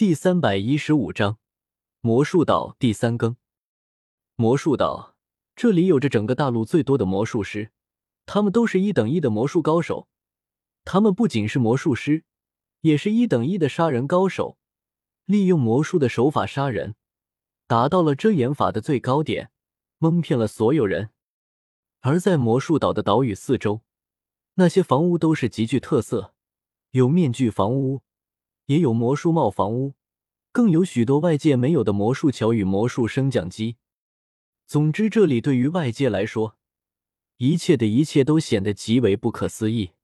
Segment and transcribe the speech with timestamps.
[0.00, 1.36] 第三百一十五章
[2.00, 3.36] 魔术岛第三更。
[4.34, 5.14] 魔术岛
[5.54, 7.70] 这里有着整个大陆最多的魔术师，
[8.24, 10.08] 他们都是一等一的魔术高手。
[10.86, 12.24] 他们不仅是魔术师，
[12.80, 14.56] 也是一等一的杀人高手，
[15.26, 16.94] 利用魔术的手法杀人，
[17.66, 19.50] 达到了遮掩法的最高点，
[19.98, 21.10] 蒙骗了所有人。
[22.00, 23.82] 而在魔术岛的岛屿四周，
[24.54, 26.32] 那些房屋都是极具特色，
[26.92, 28.00] 有面具房屋。
[28.70, 29.94] 也有魔术帽房屋，
[30.52, 33.78] 更有许多外界没有的魔术桥与魔术升降机。
[34.64, 36.56] 总之，这里对于外界来说，
[37.38, 39.94] 一切的一切都显得极为不可思议。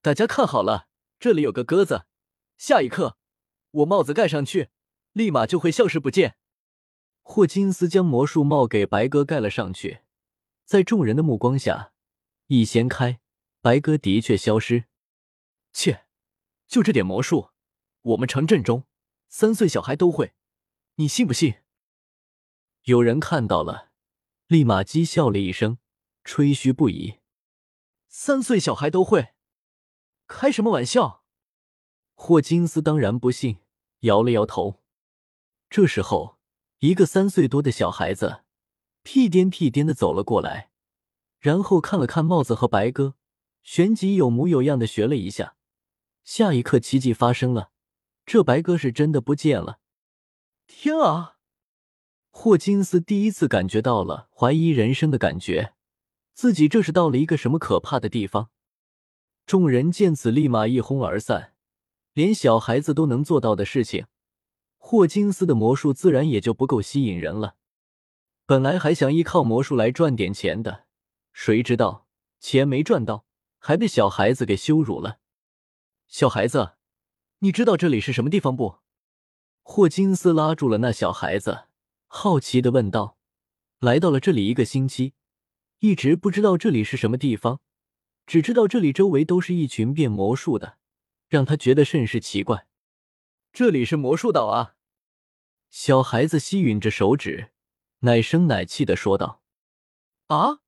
[0.00, 0.86] 大家看好了，
[1.18, 2.06] 这里有个鸽子，
[2.56, 3.18] 下一刻
[3.72, 4.68] 我帽子盖上去，
[5.10, 6.36] 立马就会消失不见。
[7.22, 10.02] 霍金斯将魔术帽给白鸽盖了上去，
[10.64, 11.92] 在众人的目光下，
[12.46, 13.18] 一掀开，
[13.60, 14.84] 白鸽的确消失。
[15.72, 16.04] 切，
[16.68, 17.50] 就这点魔术！
[18.02, 18.84] 我们城镇中
[19.28, 20.32] 三岁小孩都会，
[20.94, 21.56] 你信不信？
[22.84, 23.90] 有人看到了，
[24.46, 25.78] 立马讥笑了一声，
[26.24, 27.18] 吹嘘不已。
[28.08, 29.34] 三岁小孩都会，
[30.26, 31.24] 开什么玩笑？
[32.14, 33.58] 霍金斯当然不信，
[34.00, 34.82] 摇了摇头。
[35.68, 36.38] 这时候，
[36.78, 38.44] 一个三岁多的小孩子
[39.02, 40.70] 屁颠屁颠的走了过来，
[41.38, 43.14] 然后看了看帽子和白鸽，
[43.62, 45.56] 旋即有模有样的学了一下。
[46.24, 47.70] 下一刻，奇迹发生了。
[48.32, 49.80] 这白鸽是真的不见了！
[50.68, 51.38] 天啊！
[52.30, 55.74] 霍金斯第一次感觉到了怀疑人生的感觉，
[56.32, 58.50] 自己这是到了一个什么可怕的地方？
[59.46, 61.54] 众人见此，立马一哄而散。
[62.12, 64.06] 连小孩子都能做到的事情，
[64.78, 67.56] 霍金斯的魔术自然也就不够吸引人了。
[68.46, 70.84] 本来还想依靠魔术来赚点钱的，
[71.32, 72.06] 谁知道
[72.38, 73.26] 钱没赚到，
[73.58, 75.18] 还被小孩子给羞辱了。
[76.06, 76.74] 小孩子。
[77.42, 78.80] 你知道这里是什么地方不？
[79.62, 81.68] 霍金斯拉住了那小孩子，
[82.06, 83.16] 好奇的问道
[83.80, 85.14] ：“来到了这里一个星期，
[85.78, 87.60] 一直不知道这里是什么地方，
[88.26, 90.76] 只知道这里周围都是一群变魔术的，
[91.28, 92.66] 让他觉得甚是奇怪。”
[93.54, 94.74] 这里是魔术岛啊！
[95.70, 97.52] 小孩子吸吮着手指，
[98.00, 99.40] 奶声奶气的说道
[100.28, 100.60] ：“啊，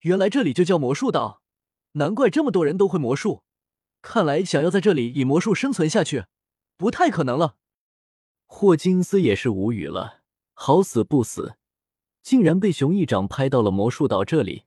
[0.00, 1.40] 原来这里就叫魔术岛，
[1.92, 3.44] 难怪这么多人都会魔术。”
[4.02, 6.26] 看来想要在这里以魔术生存下去，
[6.76, 7.56] 不太可能了。
[8.46, 11.56] 霍金斯也是无语了，好死不死，
[12.20, 14.64] 竟然被熊一掌拍到了魔术岛这里。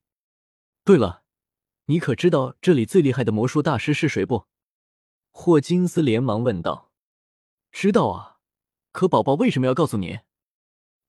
[0.84, 1.23] 对了，
[1.85, 4.46] 你可知道这里最厉害的魔术大师是谁不？
[5.31, 6.91] 霍金斯连忙问道。
[7.72, 8.40] 知道啊，
[8.94, 10.22] 可宝宝为什么要告诉你？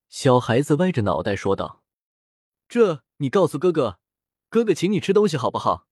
[0.08, 1.84] 小孩子歪着脑袋说道。
[2.68, 4.00] 这你告诉哥哥，
[4.48, 5.86] 哥哥请你吃东西好不好？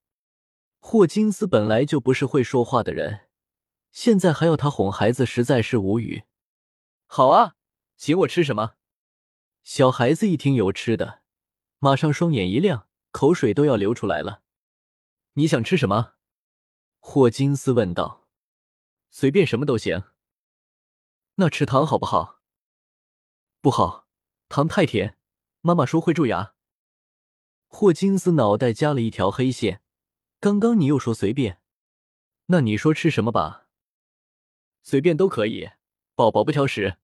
[0.87, 3.27] 霍金斯本来就不是会说话的人，
[3.91, 6.25] 现在还要他哄孩子，实在是无语。
[7.07, 7.57] 好啊，
[7.97, 8.75] 请我吃什么？
[9.63, 11.23] 小孩子一听有吃的，
[11.79, 14.43] 马上双眼一亮，口水都要流出来了。
[15.33, 16.13] 你想吃什么？
[17.01, 18.29] 霍金斯问道。
[19.09, 20.05] 随便什么都行。
[21.37, 22.43] 那吃糖好不好？
[23.63, 24.07] 不好，
[24.51, 25.17] 糖太甜，
[25.63, 26.55] 妈妈说会蛀牙。
[27.69, 29.81] 霍金斯脑袋加了一条黑线。
[30.45, 31.59] 刚刚你又说随便，
[32.49, 33.67] 那你说吃什么吧？
[34.83, 35.71] 随便都可以，
[36.15, 36.99] 宝宝不挑食。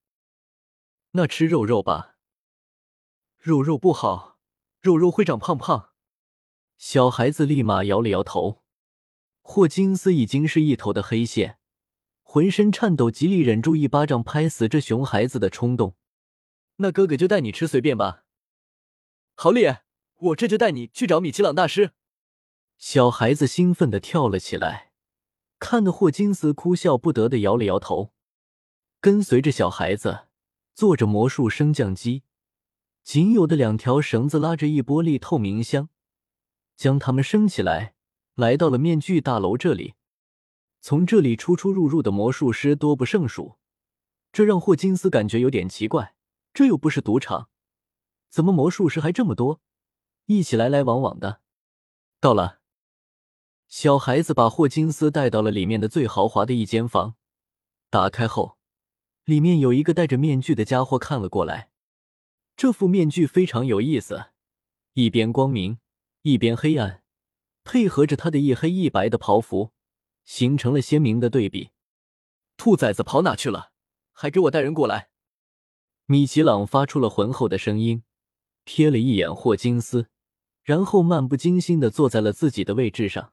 [1.13, 2.19] 那吃肉肉吧。
[3.39, 4.39] 肉肉不好，
[4.83, 5.93] 肉肉会长胖胖。
[6.77, 8.63] 小孩子立马摇了摇头。
[9.41, 11.59] 霍金斯已经是一头的黑线，
[12.23, 15.97] 浑身颤抖，极力忍住一巴掌拍死这熊孩子的冲动。
[16.77, 18.25] 那哥哥就带你吃随便吧。
[19.35, 19.65] 好李，
[20.17, 21.95] 我这就带你去找米奇朗大师。
[22.81, 24.91] 小孩子兴奋的跳了起来，
[25.59, 28.15] 看得霍金斯哭笑不得的摇了摇头。
[29.03, 30.29] 跟随着小孩子，
[30.75, 32.23] 坐着魔术升降机，
[33.03, 35.91] 仅有的两条绳子拉着一玻璃透明箱，
[36.75, 37.95] 将他们升起来，
[38.35, 39.95] 来到了面具大楼这里。
[40.81, 43.59] 从这里出出入入的魔术师多不胜数，
[44.33, 46.15] 这让霍金斯感觉有点奇怪。
[46.55, 47.51] 这又不是赌场，
[48.31, 49.61] 怎么魔术师还这么多，
[50.25, 51.43] 一起来来往往的？
[52.19, 52.60] 到了。
[53.71, 57.15] 小孩子把霍金斯带到了里面的最豪华的一间房，
[57.89, 58.59] 打开后，
[59.25, 61.71] 里面有一个戴着面具的家伙看了过来。
[62.57, 64.33] 这副面具非常有意思，
[64.95, 65.79] 一边光明，
[66.23, 67.05] 一边黑暗，
[67.63, 69.71] 配合着他的一黑一白的袍服，
[70.25, 71.71] 形成了鲜明的对比。
[72.57, 73.71] 兔崽子跑哪去了？
[74.11, 75.11] 还给我带人过来！
[76.07, 78.03] 米奇朗发出了浑厚的声音，
[78.67, 80.09] 瞥了一眼霍金斯，
[80.65, 83.33] 然后漫不经心的坐在了自己的位置上。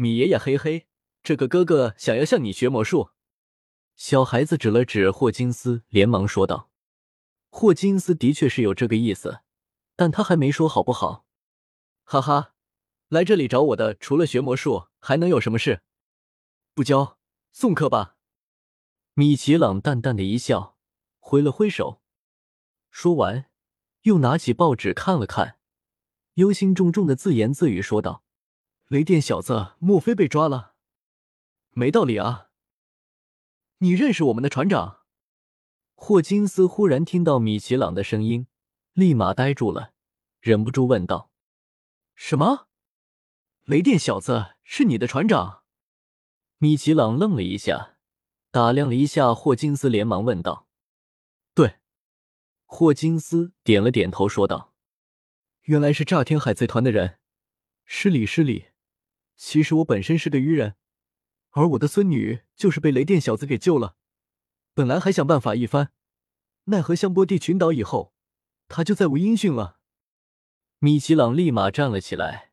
[0.00, 0.86] 米爷爷，嘿嘿，
[1.24, 3.10] 这个哥哥想要向你学魔术。
[3.96, 6.70] 小孩子指了指霍金斯，连忙说道
[7.50, 9.40] ：“霍金斯的确是有这个意思，
[9.96, 11.26] 但他还没说好不好。”
[12.06, 12.54] 哈哈，
[13.08, 15.82] 来这里找我的，除了学魔术，还能有什么事？
[16.74, 17.18] 不教，
[17.50, 18.14] 送客吧。
[19.14, 20.76] 米奇朗淡淡的一笑，
[21.18, 22.00] 挥了挥手，
[22.92, 23.50] 说完，
[24.02, 25.58] 又拿起报纸看了看，
[26.34, 28.22] 忧心忡忡的自言自语说道
[28.88, 30.74] ：“雷电小子，莫非被抓了？
[31.72, 32.48] 没道理啊！”
[33.80, 35.00] 你认识我们的船长？
[35.94, 38.46] 霍金斯忽然听到米奇朗的声音，
[38.94, 39.92] 立马呆住了，
[40.40, 41.30] 忍不住问道
[42.16, 42.68] ：“什么？
[43.64, 45.64] 雷电小子是你的船长？”
[46.56, 47.98] 米奇朗愣了一下，
[48.50, 50.66] 打量了一下霍金斯，连忙问道
[51.52, 51.76] ：“对。”
[52.64, 54.72] 霍金斯点了点头，说道
[55.64, 57.18] ：“原来是炸天海贼团的人，
[57.84, 58.68] 失礼失礼。
[59.38, 60.74] 其实我本身是个愚人。”
[61.52, 63.96] 而我的孙女就是被雷电小子给救了，
[64.74, 65.90] 本来还想办法一番，
[66.64, 68.12] 奈何香波地群岛以后，
[68.68, 69.78] 他就再无音讯了。
[70.78, 72.52] 米奇朗立马站了起来，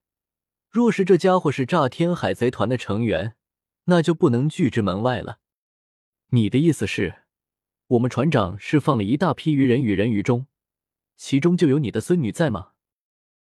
[0.71, 3.35] 若是这家伙是炸天海贼团的成员，
[3.83, 5.39] 那就不能拒之门外了。
[6.29, 7.23] 你的意思是，
[7.87, 10.47] 我们船长释放了一大批鱼人与人鱼中，
[11.17, 12.71] 其中就有你的孙女在吗？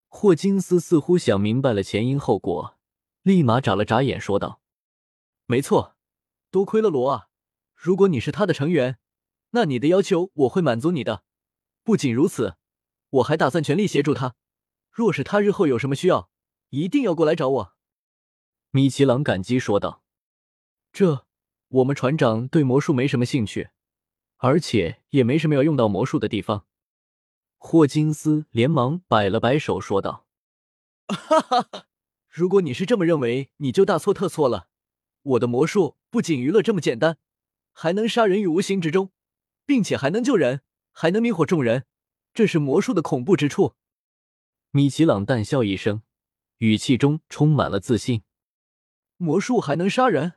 [0.09, 2.74] 霍金斯似乎想明白了前因后果，
[3.25, 4.61] 立马眨了眨眼，说道。
[5.47, 5.95] 没错，
[6.51, 7.29] 多亏了罗啊！
[7.73, 8.99] 如果你是他的成员，
[9.49, 11.23] 那你的要求我会满足你的。
[11.83, 12.57] 不仅如此，
[13.09, 14.35] 我还打算全力协助他。
[14.91, 16.29] 若是他日后有什么需要，
[16.69, 17.73] 一定要过来找我。”
[18.69, 20.03] 米奇朗感激说道。
[20.93, 21.25] “这，
[21.69, 23.71] 我们船长对魔术没什么兴趣，
[24.37, 26.67] 而且也没什么要用到魔术的地方。”
[27.57, 30.27] 霍金斯连忙摆了摆手说道
[31.09, 31.87] ：“哈哈哈！
[32.35, 34.67] 如果你是这么认为，你就大错特错了。”
[35.23, 37.17] 我的魔术不仅娱乐这么简单，
[37.71, 39.13] 还能杀人于无形之中，
[39.65, 40.59] 并且还能救人，
[40.91, 41.85] 还能迷惑众人，
[42.33, 43.75] 这是魔术的恐怖之处。
[44.71, 46.01] 米奇朗淡笑一声，
[46.57, 48.23] 语气中充满了自信。
[49.15, 50.33] 魔术还能杀人？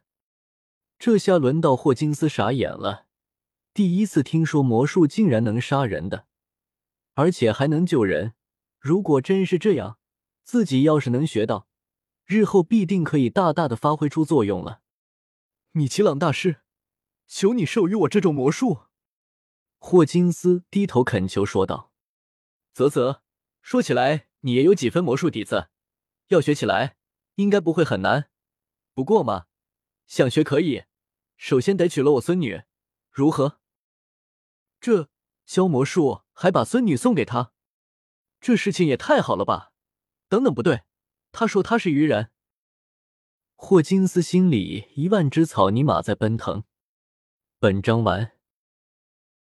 [1.00, 3.06] 这下轮到霍金斯傻眼了，
[3.74, 6.28] 第一次听说魔术竟然能杀人的，
[7.14, 8.34] 而且还能救人。
[8.78, 9.98] 如果真是这样，
[10.44, 11.67] 自己要是能学到。
[12.28, 14.82] 日后必定可以大大的发挥出作用了，
[15.72, 16.60] 米奇朗大师，
[17.26, 18.80] 求你授予我这种魔术。”
[19.80, 21.90] 霍金斯低头恳求说道。
[22.76, 23.22] “啧啧，
[23.62, 25.70] 说起来你也有几分魔术底子，
[26.26, 26.98] 要学起来
[27.36, 28.28] 应该不会很难。
[28.92, 29.46] 不过嘛，
[30.06, 30.84] 想学可以，
[31.38, 32.64] 首先得娶了我孙女，
[33.10, 33.58] 如何？”
[34.78, 35.08] 这
[35.46, 37.54] 教魔术还把孙女送给他，
[38.38, 39.72] 这事情也太好了吧！
[40.28, 40.82] 等等，不对。
[41.32, 42.30] 他说他是愚人，
[43.54, 46.64] 霍金斯心里一万只草泥马在奔腾。
[47.58, 48.37] 本章完。